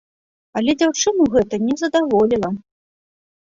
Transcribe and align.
Але 0.61 0.75
дзяўчыну 0.79 1.29
гэта 1.35 1.61
не 1.67 1.75
задаволіла. 1.85 2.49